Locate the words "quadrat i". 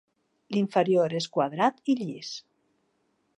1.35-1.97